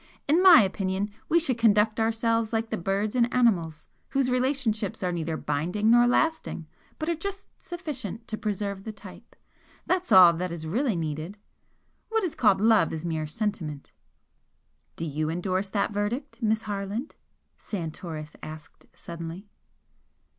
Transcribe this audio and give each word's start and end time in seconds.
"In 0.27 0.41
my 0.41 0.63
opinion 0.63 1.11
we 1.29 1.39
should 1.39 1.59
conduct 1.59 1.99
ourselves 1.99 2.51
like 2.51 2.71
the 2.71 2.75
birds 2.77 3.13
and 3.15 3.31
animals, 3.31 3.87
whose 4.09 4.31
relationships 4.31 5.03
are 5.03 5.11
neither 5.11 5.37
binding 5.37 5.91
nor 5.91 6.07
lasting, 6.07 6.65
but 6.97 7.07
are 7.07 7.13
just 7.13 7.49
sufficient 7.61 8.27
to 8.27 8.35
preserve 8.35 8.83
the 8.83 8.91
type. 8.91 9.35
That's 9.85 10.11
all 10.11 10.33
that 10.33 10.51
is 10.51 10.65
really 10.65 10.95
needed. 10.95 11.37
What 12.09 12.23
is 12.23 12.33
called 12.33 12.59
love 12.61 12.91
is 12.91 13.05
mere 13.05 13.27
sentiment." 13.27 13.91
"Do 14.95 15.05
you 15.05 15.29
endorse 15.29 15.69
that 15.69 15.91
verdict, 15.91 16.41
Miss 16.41 16.63
Harland?" 16.63 17.13
Santoris 17.59 18.35
asked, 18.41 18.87
suddenly. 18.95 19.49